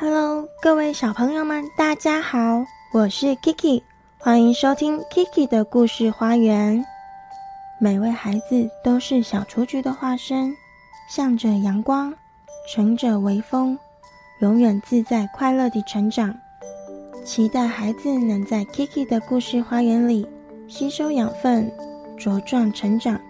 [0.00, 3.82] Hello，各位小朋友们，大家好，我是 Kiki，
[4.16, 6.84] 欢迎收听 Kiki 的故事花园。
[7.80, 10.54] 每位孩子都是小雏菊的化身，
[11.10, 12.14] 向着阳光，
[12.72, 13.76] 乘着微风，
[14.40, 16.32] 永远自在快乐地成长。
[17.24, 20.24] 期待孩子能在 Kiki 的故事花园里
[20.68, 21.68] 吸收养分，
[22.16, 23.20] 茁壮成长，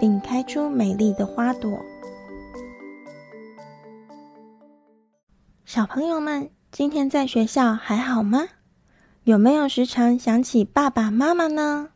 [0.00, 1.78] 并开出美丽的花朵。
[5.68, 8.48] 小朋友们，今天在学校还好吗？
[9.24, 11.90] 有没有时常想起爸爸妈妈呢？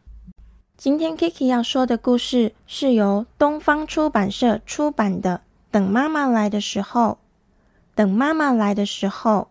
[0.77, 5.39] 今天 Kiki 要说的故事是由东方出版社出版的
[5.71, 7.01] 《等妈妈来的时候》。
[7.95, 9.51] 等妈妈来的时候，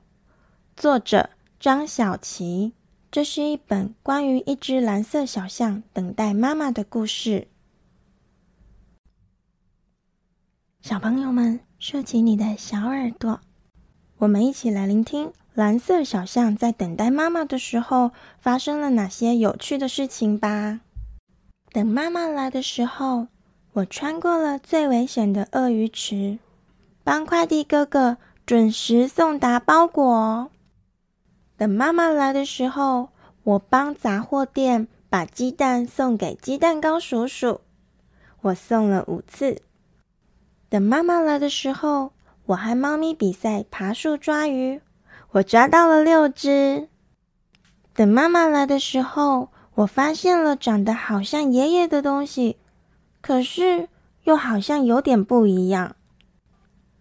[0.77, 2.73] 作者张小琪。
[3.09, 7.48] 这是一本关于一只蓝色小象等待妈妈的故事。
[10.79, 13.41] 小朋友们，竖起你的小耳朵。
[14.21, 20.82] 我们一起来聆听蓝色小象在等待妈妈的时候发生了哪些有趣的事情吧。
[21.71, 23.26] 等妈妈来的时候，
[23.73, 26.37] 我穿过了最危险的鳄鱼池，
[27.04, 30.51] 帮快递哥哥准时送达包裹。
[31.57, 33.10] 等妈妈来的时候，
[33.41, 37.62] 我帮杂货店把鸡蛋送给鸡蛋糕叔叔，
[38.41, 39.63] 我送了五次。
[40.70, 42.12] 等妈妈来的时候。
[42.52, 44.82] 我和猫咪比赛爬树抓鱼，
[45.32, 46.90] 我抓到了六只。
[47.94, 52.57] 等妈妈来的时候，我发现了长得好像爷爷的东西，
[53.22, 53.88] 可是
[54.24, 55.96] 又好像有点不一样。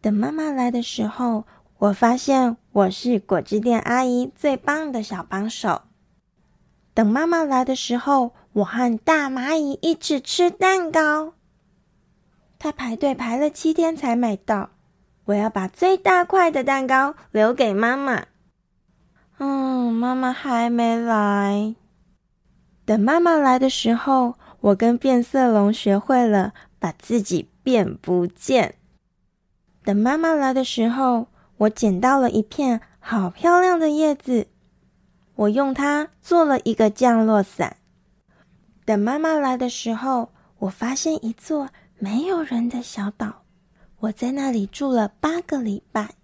[0.01, 1.45] 等妈妈来的时候，
[1.79, 5.83] 我发现我是果汁店阿姨最棒的小帮手。
[6.95, 11.35] 等妈妈来的时候，我和大蚂蚁一起吃蛋糕，
[12.57, 14.71] 他排队排了七天才买到。
[15.31, 18.27] 我要把最大块的蛋糕留给妈妈。
[19.39, 21.75] 嗯，妈妈还没来。
[22.85, 28.75] 等妈妈来的时候，我跟变色龙学会了把自己变不见。
[29.85, 31.29] 等妈妈来的时候，
[31.59, 34.49] 我捡到了一片好漂亮的叶子，
[35.37, 37.77] 我用它做了一个降落伞。
[38.85, 41.69] 等妈妈来的时候，我发现一座
[42.01, 43.40] 没有人的小岛。
[44.01, 46.15] 我在那里住了八个礼拜。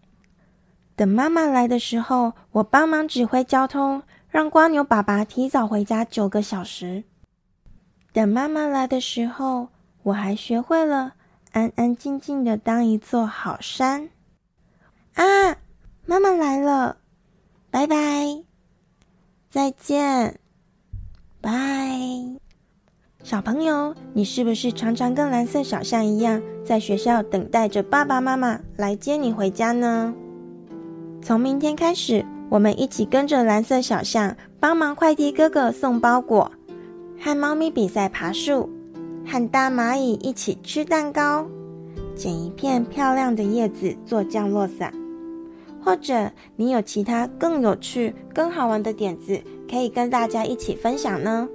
[0.96, 7.04] 等妈妈来的时候，我帮忙指挥交通，让瓜牛爸爸提早回家九个小时。
[8.12, 9.68] 等妈妈来的时候，
[10.02, 11.12] 我还学会了
[11.52, 14.08] 安安静静的当一座好山。
[15.14, 15.24] 啊，
[16.06, 16.96] 妈妈来了，
[17.70, 18.42] 拜拜，
[19.50, 20.40] 再见，
[21.42, 22.45] 拜。
[23.26, 30.14] 小朋友，你是不是常常跟蓝色小象一样，在学校等待着爸爸妈妈来接你回家呢？
[31.20, 36.52] 从明天开始，我们一起跟着蓝色小象，帮忙快递哥哥送包裹，
[37.18, 38.70] 和猫咪比赛爬树，
[39.26, 41.44] 和大蚂蚁一起吃蛋糕，
[42.14, 44.92] 捡一片漂亮的叶子做降落伞。
[45.82, 51.48] 或者你有其他更有趣、更好玩的点子，可以跟大家一起分享呢？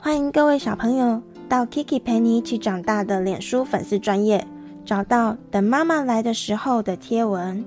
[0.00, 4.46] 欢迎各位小朋友到 Kiki 陪你一起长大的脸书粉丝专业，
[4.84, 7.64] 找到等妈妈来的时候的贴文，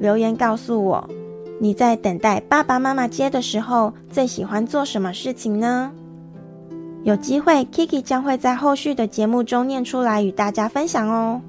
[0.00, 1.08] 留言告诉我
[1.60, 5.92] 你在等待爸爸妈妈接的时候最喜欢做什么事情呢？
[7.04, 11.40] 有机会 Kiki 将会在后续的节目中念出来与大家分享哦。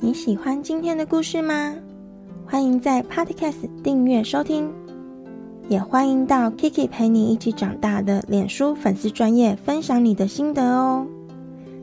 [0.00, 1.74] 你喜欢今天的故事吗？
[2.46, 4.72] 欢迎在 Podcast 订阅收听。
[5.68, 11.06] 也欢迎到 Kiki 陪你一起长大的脸书粉丝专业分享你的心得哦。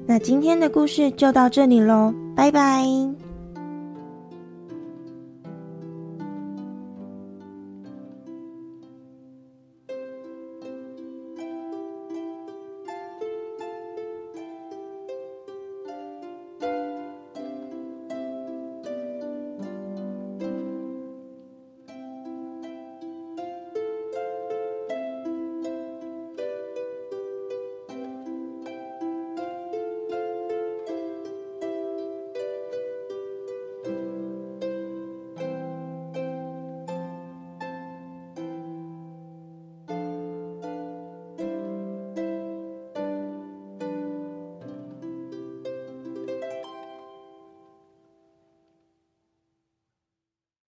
[0.06, 3.23] 那今天的故事就到这里喽，拜拜。